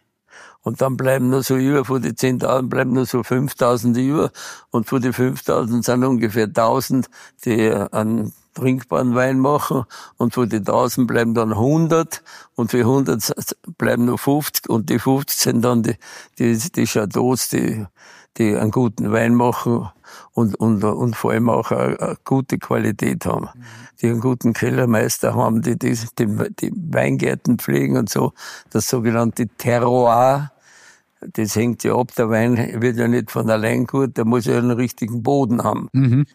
[0.61, 4.31] Und dann bleiben nur so über, von den 10.000 bleiben nur so 5.000 über.
[4.69, 7.05] Und von den 5.000 sind ungefähr 1.000,
[7.45, 9.83] die an trinkbaren Wein machen.
[10.17, 12.23] Und von den 1000 bleiben dann 100
[12.55, 15.95] und für 100 bleiben nur 50 und die 50 sind dann die,
[16.39, 17.85] die, die Chateaus, die,
[18.37, 19.89] die einen guten Wein machen
[20.33, 23.49] und, und, und vor allem auch eine, eine gute Qualität haben.
[24.01, 26.27] Die einen guten Kellermeister haben, die, die, die,
[26.59, 28.33] die Weingärten pflegen und so.
[28.71, 30.51] Das sogenannte Terroir,
[31.21, 34.57] das hängt ja ab, der Wein wird ja nicht von allein gut, der muss ja
[34.57, 35.89] einen richtigen Boden haben.
[35.93, 36.25] Mhm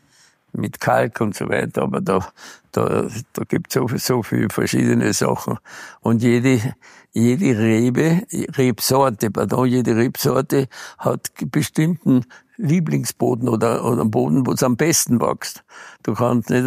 [0.52, 2.26] mit Kalk und so weiter, aber da,
[2.72, 5.58] da, da gibt es so, so viele verschiedene Sachen.
[6.00, 6.74] Und jede,
[7.12, 8.22] jede Rebe,
[8.56, 12.24] Rebsorte, pardon, jede Rebsorte hat bestimmten
[12.56, 15.64] Lieblingsboden oder, oder einen Boden, wo es am besten wächst.
[16.02, 16.66] Du kannst nicht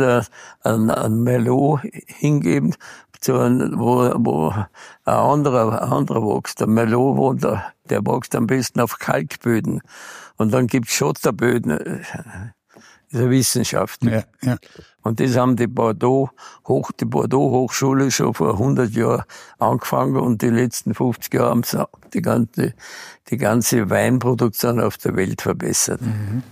[0.64, 2.76] ein, ein Merlot hingeben,
[3.22, 4.68] zu einem, wo, wo ein
[5.06, 6.60] anderer, ein anderer wächst.
[6.60, 9.82] Der Merlot, wo der, der wächst am besten auf Kalkböden.
[10.38, 12.04] Und dann gibt's Schotterböden
[13.16, 14.04] der Wissenschaft.
[14.04, 14.58] Ja, ja.
[15.02, 16.30] Und das haben die Bordeaux,
[16.68, 19.24] Hoch, die Bordeaux Hochschule schon vor 100 Jahren
[19.60, 22.74] angefangen und die letzten 50 Jahre haben sie die ganze,
[23.30, 26.02] die ganze Weinproduktion auf der Welt verbessert.
[26.02, 26.44] Mhm.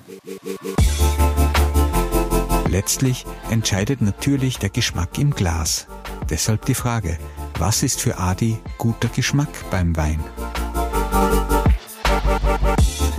[2.70, 5.88] Letztlich entscheidet natürlich der Geschmack im Glas.
[6.30, 7.20] Deshalb die Frage,
[7.60, 10.20] was ist für Adi guter Geschmack beim Wein?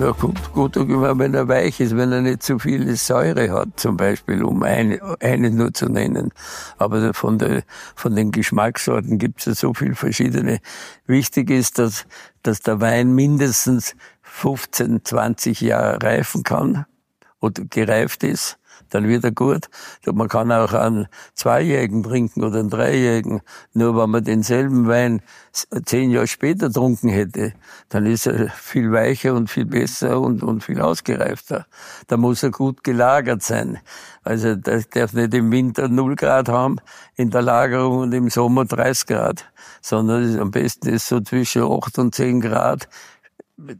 [0.00, 3.96] Ja, gut, gut wenn er weich ist, wenn er nicht zu viel Säure hat, zum
[3.96, 6.32] Beispiel, um eine, eine nur zu nennen.
[6.78, 7.62] Aber von, der,
[7.94, 10.58] von den Geschmackssorten gibt es ja so viel verschiedene.
[11.06, 12.06] Wichtig ist, dass,
[12.42, 16.86] dass der Wein mindestens 15, 20 Jahre reifen kann
[17.40, 18.58] oder gereift ist
[18.94, 19.68] dann wird er gut.
[20.06, 23.40] Man kann auch einen Zweijährigen trinken oder einen Dreijährigen.
[23.72, 25.20] Nur wenn man denselben Wein
[25.84, 27.54] zehn Jahre später trunken hätte,
[27.88, 31.66] dann ist er viel weicher und viel besser und, und viel ausgereifter.
[32.06, 33.80] Da muss er gut gelagert sein.
[34.22, 36.76] Also das darf nicht im Winter 0 Grad haben
[37.16, 39.44] in der Lagerung und im Sommer 30 Grad,
[39.82, 42.88] sondern am besten ist so zwischen 8 und 10 Grad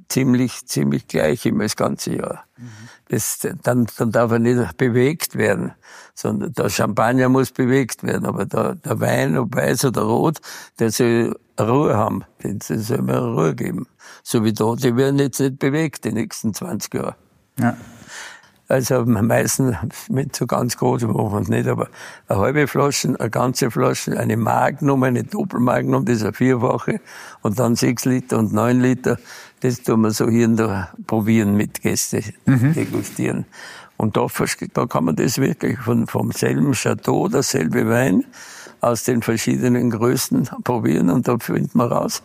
[0.09, 2.45] ziemlich, ziemlich gleich immer das ganze Jahr.
[2.57, 2.71] Mhm.
[3.09, 5.73] Das, dann, dann darf er nicht bewegt werden,
[6.15, 10.41] sondern der Champagner muss bewegt werden, aber der, der Wein, ob weiß oder rot,
[10.79, 13.87] der soll Ruhe haben, den soll man Ruhe geben.
[14.23, 17.17] So wie da, die werden jetzt nicht bewegt die nächsten 20 Jahre.
[17.59, 17.77] Ja.
[18.67, 19.77] Also am meisten
[20.09, 21.89] mit so ganz groß machen nicht, aber
[22.29, 27.01] eine halbe Flasche, eine ganze Flasche, eine Magnum, eine Doppelmagnum, das ist eine vierfache,
[27.43, 29.19] und dann sechs Liter und neun Liter,
[29.65, 32.75] das tun wir so hier und da probieren mit Gäste, mhm.
[32.75, 33.47] degustieren.
[33.97, 34.27] Und da,
[34.75, 38.27] da kann man das wirklich von, vom selben Chateau, derselbe Wein,
[38.83, 42.23] aus den verschiedenen Größen probieren und da findet man raus,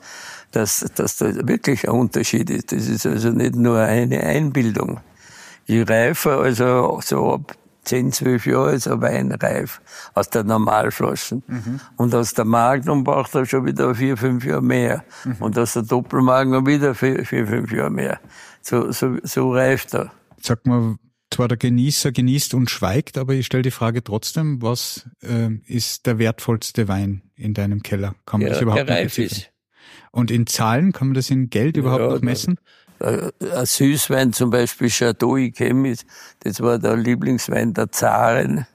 [0.52, 2.74] dass, dass da wirklich ein Unterschied ist.
[2.74, 5.00] Das ist also nicht nur eine Einbildung
[5.66, 9.82] je reifer, also so ab 10, 12 Jahre ist ein Wein reif
[10.14, 11.44] aus der Normalflaschen.
[11.48, 11.80] Mhm.
[11.96, 15.04] Und aus der Magnum braucht er schon wieder vier, fünf Jahre mehr.
[15.24, 15.36] Mhm.
[15.40, 18.20] Und aus der Doppelmagnum wieder vier, vier, fünf Jahre mehr.
[18.62, 20.12] So, so, so reift er.
[20.42, 20.96] Sag mal,
[21.32, 26.06] zwar der Genießer genießt und schweigt, aber ich stelle die Frage trotzdem, was äh, ist
[26.06, 28.16] der wertvollste Wein in deinem Keller?
[28.26, 29.52] Kann man ja, das überhaupt der reif ist.
[30.12, 32.56] Und in Zahlen, kann man das in Geld überhaupt ja, noch messen?
[32.56, 32.60] Äh,
[33.02, 35.96] ein Süßwein, zum Beispiel Chateau Yquem,
[36.42, 38.66] das war der Lieblingswein der Zaren.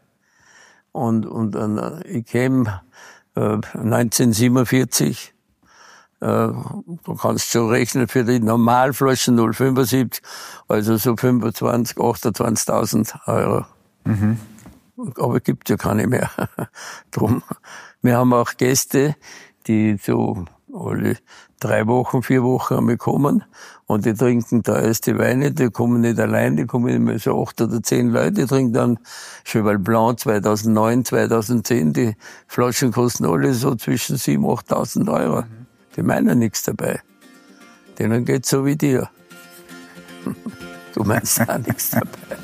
[0.92, 2.68] Und, und ein Yquem
[3.34, 5.34] äh, 1947,
[6.20, 10.22] äh, du kannst schon rechnen für die Normalflaschen 0,75,
[10.68, 13.66] also so 25, 28.000 Euro.
[14.04, 14.38] Mhm.
[15.16, 16.30] aber gibt ja keine mehr.
[17.10, 17.42] Drum.
[18.02, 19.16] Wir haben auch Gäste,
[19.66, 21.16] die so alle
[21.64, 23.42] drei Wochen, vier Wochen einmal kommen
[23.86, 27.82] und die trinken die Weine, die kommen nicht allein, die kommen immer so acht oder
[27.82, 28.98] zehn Leute, die trinken dann
[29.44, 35.44] Cheval Blanc 2009, 2010, die Flaschen kosten alle so zwischen sieben, achttausend Euro.
[35.96, 37.00] Die meinen nichts dabei.
[37.98, 39.08] Denen geht's so wie dir.
[40.94, 42.43] Du meinst auch nichts dabei.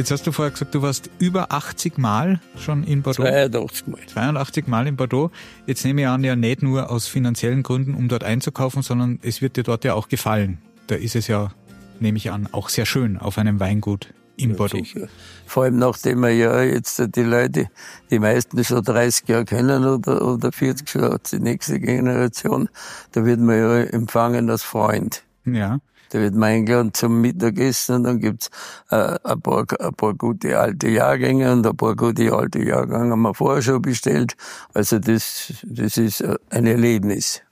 [0.00, 3.24] Jetzt hast du vorher gesagt, du warst über 80 Mal schon in Bordeaux.
[3.24, 4.00] 82 Mal.
[4.06, 5.30] 82 Mal in Bordeaux.
[5.66, 9.42] Jetzt nehme ich an, ja nicht nur aus finanziellen Gründen, um dort einzukaufen, sondern es
[9.42, 10.56] wird dir dort ja auch gefallen.
[10.86, 11.52] Da ist es ja,
[11.98, 14.78] nehme ich an, auch sehr schön auf einem Weingut in Bordeaux.
[14.78, 15.06] Sicher.
[15.44, 17.68] Vor allem nachdem wir ja jetzt die Leute,
[18.10, 22.70] die meisten schon 30 Jahre kennen oder, oder 40 schon, die nächste Generation,
[23.12, 25.24] da wird man ja empfangen als Freund.
[25.44, 25.78] Ja.
[26.10, 28.50] Da wird man eingeladen zum Mittagessen und dann gibt's
[28.90, 33.22] äh, ein, paar, ein paar gute alte Jahrgänge und ein paar gute alte Jahrgänge haben
[33.22, 34.36] wir vorher schon bestellt.
[34.74, 37.42] Also das, das ist ein Erlebnis.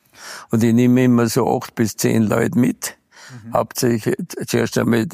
[0.50, 2.98] Und ich nehme immer so acht bis zehn Leute mit.
[3.44, 3.54] Mhm.
[3.54, 4.16] Hauptsächlich
[4.46, 5.06] zuerst einmal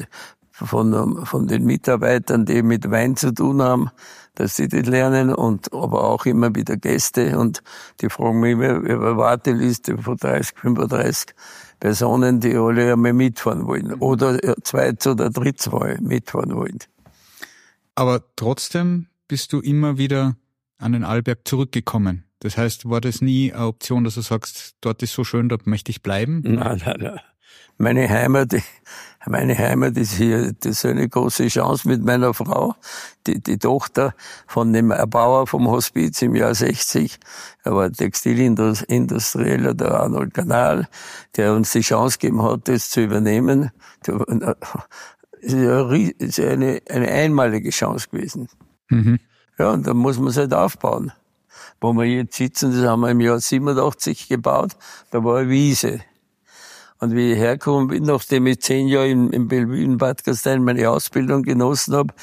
[0.51, 3.91] von, von den Mitarbeitern, die mit Wein zu tun haben,
[4.35, 7.61] dass sie das lernen und aber auch immer wieder Gäste und
[8.01, 11.35] die fragen mich immer über Warteliste von 30, 35
[11.85, 14.01] Personen, die alle einmal mitfahren wollen mhm.
[14.01, 16.79] oder zweit- oder drittmal mitfahren wollen.
[17.93, 20.35] Aber trotzdem bist du immer wieder
[20.79, 22.23] an den Arlberg zurückgekommen.
[22.39, 25.67] Das heißt, war das nie eine Option, dass du sagst, dort ist so schön, dort
[25.67, 26.41] möchte ich bleiben?
[26.43, 27.19] Nein, nein, nein.
[27.77, 28.55] Meine Heimat,
[29.27, 32.75] meine Heimat ist hier, das ist eine große Chance mit meiner Frau,
[33.27, 34.13] die, die Tochter
[34.47, 37.19] von dem Erbauer vom Hospiz im Jahr 60.
[37.63, 40.87] Er war Textilindustrieller, der Arnold Kanal,
[41.35, 43.71] der uns die Chance gegeben hat, das zu übernehmen.
[44.03, 44.21] Das
[45.41, 48.47] ist eine, eine einmalige Chance gewesen.
[48.89, 49.19] Mhm.
[49.57, 51.11] Ja, und da muss man es halt aufbauen.
[51.81, 54.75] Wo wir jetzt sitzen, das haben wir im Jahr 87 gebaut,
[55.11, 56.01] da war eine Wiese.
[56.99, 60.63] Und wie ich hergekommen bin, nachdem ich zehn Jahre in, in Bellevue in Bad Gastein
[60.63, 62.13] meine Ausbildung genossen habe,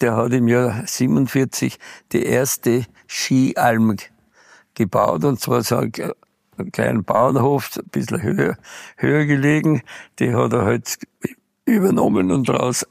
[0.00, 1.78] der hat im Jahr 47
[2.12, 3.96] die erste Skialm
[4.74, 5.92] gebaut, und zwar so ein,
[6.58, 8.56] ein kleinen Bauernhof, ein bisschen höher,
[8.96, 9.82] höher gelegen,
[10.18, 10.98] die hat er halt
[11.64, 12.86] übernommen und daraus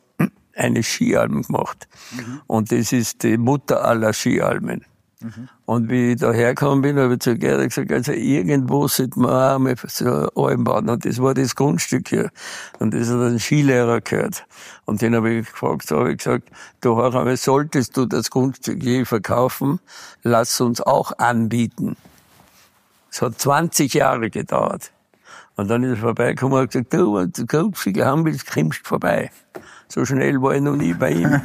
[0.55, 1.87] eine Skialm gemacht.
[2.11, 2.41] Mhm.
[2.47, 4.85] Und das ist die Mutter aller Skialmen.
[5.21, 5.49] Mhm.
[5.65, 9.31] Und wie ich da hergekommen bin, habe ich zu Gerda gesagt, also irgendwo sollte man
[9.31, 10.89] auch einmal so Alm bauen.
[10.89, 12.31] Und das war das Grundstück hier.
[12.79, 14.45] Und das hat ein Skilehrer gehört.
[14.85, 16.49] Und den habe ich gefragt, so habe ich gesagt,
[16.81, 19.79] du Horame, solltest du das Grundstück je verkaufen,
[20.23, 21.95] lass uns auch anbieten.
[23.11, 24.91] Es hat 20 Jahre gedauert.
[25.61, 28.87] Und dann ist er vorbeigekommen und hat gesagt, du, wenn du Grundstücke haben willst, kommst
[28.87, 29.29] vorbei.
[29.89, 31.39] So schnell war ich noch nie bei ihm.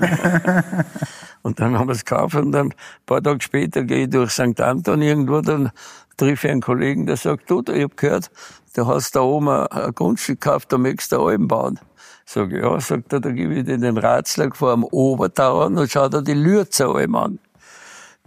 [1.43, 2.75] Und dann haben wir es gekauft und dann ein
[3.05, 4.59] paar Tage später gehe ich durch St.
[4.61, 5.71] Anton irgendwo, dann
[6.17, 8.31] triff ich einen Kollegen, der sagt, du, ich hab gehört,
[8.75, 11.79] du hast da oben ein Grundstück gekauft, da möchtest du Alben bauen.
[12.25, 15.89] Sag ich, ja, sagt er, da gebe ich dir den Ratschlag vor am Obertauern und
[15.91, 17.39] schau dir die Lürzer Alm an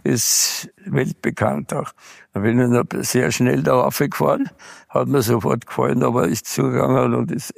[0.04, 1.92] ist weltbekannt auch.
[2.32, 4.48] Da bin ich dann sehr schnell da aufgefahren,
[4.88, 7.52] hat mir sofort gefallen, aber ist zugegangen und ist,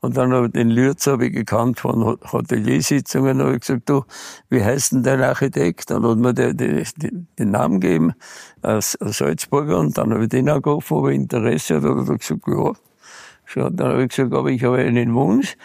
[0.00, 4.04] und dann habe ich den Lürz habe ich gekannt von Hoteliersitzungen, habe ich gesagt, du,
[4.50, 5.90] wie heißt denn dein Architekt?
[5.90, 8.12] Dann hat mir der, der, den, den Namen gegeben,
[8.62, 12.42] als, als Salzburger, und dann habe ich den angerufen, ob er Interesse hat, und gesagt,
[12.46, 12.72] ja.
[13.48, 15.56] Schon, dann habe ich gesagt, aber ich habe einen Wunsch,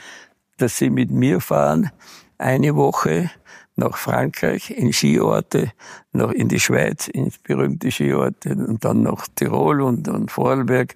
[0.57, 1.89] dass sie mit mir fahren,
[2.37, 3.29] eine Woche
[3.81, 5.71] nach Frankreich, in Skiorte,
[6.13, 10.95] noch in die Schweiz, in berühmte Skiorte und dann nach Tirol und, und Vorarlberg.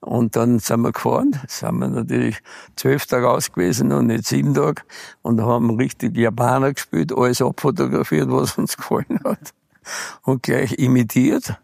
[0.00, 2.38] Und dann sind wir gefahren, sind wir natürlich
[2.74, 4.82] zwölf Tage aus gewesen und nicht sieben Tage
[5.22, 9.54] und haben richtig Japaner gespielt, alles abfotografiert, was uns gefallen hat
[10.22, 11.54] und gleich imitiert.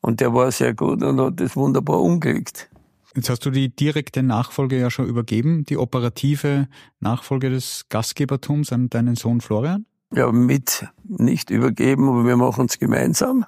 [0.00, 2.70] Und der war sehr gut und hat das wunderbar umgelegt.
[3.16, 6.68] Jetzt hast du die direkte Nachfolge ja schon übergeben, die operative
[7.00, 9.86] Nachfolge des Gastgebertums an deinen Sohn Florian?
[10.14, 13.44] Ja, mit nicht übergeben, aber wir machen es gemeinsam.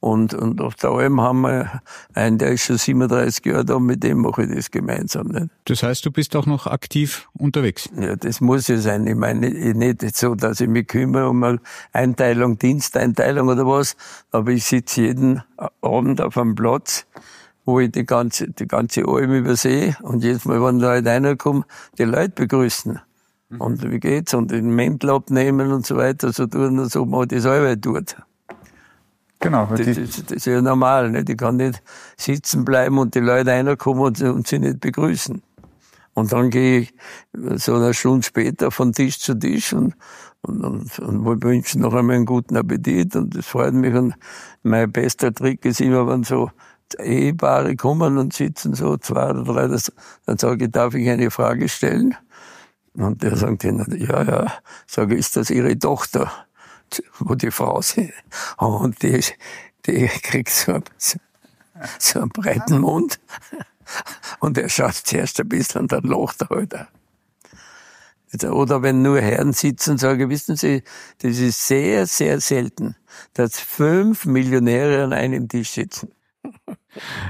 [0.00, 1.82] Und, und auf der Alm haben wir
[2.14, 5.28] einen, der ist schon 37 Jahre da, mit dem mache ich das gemeinsam.
[5.28, 5.48] Nicht?
[5.66, 7.90] Das heißt, du bist auch noch aktiv unterwegs?
[8.00, 9.06] Ja, das muss ja sein.
[9.06, 11.60] Ich meine, nicht so, dass ich mich kümmere um eine
[11.92, 13.94] Einteilung, Diensteinteilung oder was,
[14.30, 15.42] aber ich sitze jeden
[15.82, 17.06] Abend auf einem Platz,
[17.66, 21.64] wo ich die ganze, die ganze Alm übersehe und jedes Mal, wenn Leute reinkommen,
[21.98, 23.00] die Leute begrüßen.
[23.50, 23.60] Mhm.
[23.60, 24.32] Und wie geht's?
[24.34, 28.16] Und den Mäntel abnehmen und so weiter, so tun, als ob man das Arbeit tut.
[29.40, 29.66] Genau.
[29.66, 31.10] Das, das, das ist ja normal.
[31.10, 31.24] Ne?
[31.24, 31.82] Die kann nicht
[32.16, 35.42] sitzen bleiben und die Leute reinkommen und, und sie nicht begrüßen.
[36.14, 36.94] Und dann gehe ich
[37.56, 39.94] so eine Stunde später von Tisch zu Tisch und,
[40.42, 43.94] und, und, und wünsche noch einmal einen guten Appetit und das freut mich.
[43.94, 44.14] Und
[44.62, 46.50] mein bester Trick ist immer, wenn so
[46.98, 49.92] Ehepaare kommen und sitzen so zwei oder drei, das,
[50.26, 52.16] dann sage ich, darf ich eine Frage stellen?
[52.94, 54.52] Und der sagt ihnen, ja, ja,
[54.86, 56.30] sage, ist das Ihre Tochter?
[57.20, 58.12] Wo die Frau sind.
[58.56, 59.22] Und die,
[59.86, 60.80] die kriegt so,
[61.98, 63.20] so einen breiten Mund.
[64.40, 66.86] Und er schaut zuerst ein bisschen und dann lacht er halt auch.
[68.52, 70.84] Oder wenn nur Herren sitzen, sage wissen Sie,
[71.18, 72.94] das ist sehr, sehr selten,
[73.34, 76.12] dass fünf Millionäre an einem Tisch sitzen.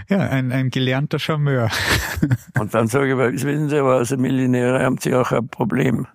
[0.09, 1.71] Ja, ein, ein gelernter Charmeur.
[2.59, 6.07] Und dann sage ich, wissen Sie, aber als Millionäre haben Sie auch ein Problem.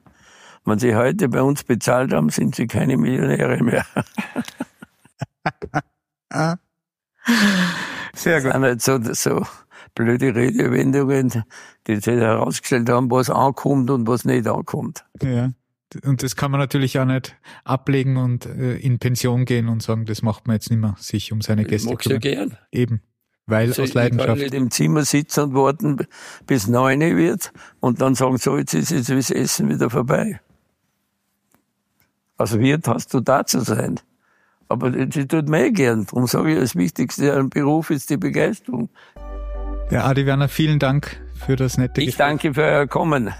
[0.65, 3.85] Wenn Sie heute bei uns bezahlt haben, sind Sie keine Millionäre mehr.
[8.13, 8.51] Sehr gut.
[8.51, 9.45] Das sind halt so, so
[9.93, 11.43] blöde Redewendungen,
[11.87, 15.05] die sie herausgestellt haben, was ankommt und was nicht ankommt.
[15.21, 15.51] Ja.
[16.03, 20.05] Und das kann man natürlich auch nicht ablegen und äh, in Pension gehen und sagen,
[20.05, 22.57] das macht man jetzt nicht mehr, sich um seine Gäste Magst du gern.
[22.71, 23.01] Eben.
[23.47, 24.41] Weil Also aus ich kann Leidenschaft.
[24.41, 26.07] nicht im Zimmer sitzen und warten,
[26.47, 30.39] bis neun wird und dann sagen, so, jetzt ist jetzt das Essen wieder vorbei.
[32.37, 33.99] Als Wirt hast du da zu sein.
[34.67, 36.05] Aber das tut mir eh gern.
[36.07, 38.89] Darum sage ich, das Wichtigste am Beruf ist die Begeisterung.
[39.91, 43.31] Ja, Adi Werner, vielen Dank für das nette Ich danke für euer Kommen.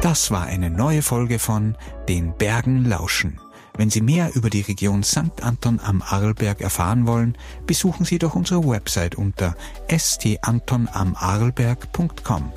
[0.00, 1.76] Das war eine neue Folge von
[2.08, 3.40] Den Bergen lauschen.
[3.76, 5.42] Wenn Sie mehr über die Region St.
[5.42, 7.36] Anton am Arlberg erfahren wollen,
[7.66, 9.54] besuchen Sie doch unsere Website unter
[9.90, 12.52] stantonamarlberg.com.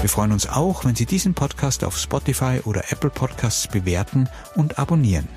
[0.00, 4.78] Wir freuen uns auch, wenn Sie diesen Podcast auf Spotify oder Apple Podcasts bewerten und
[4.78, 5.28] abonnieren.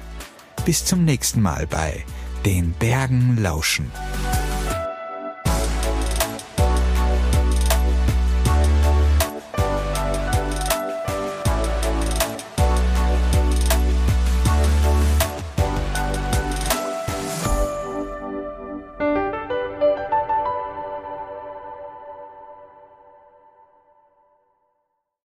[0.65, 2.03] Bis zum nächsten Mal bei
[2.43, 3.91] Den Bergen lauschen.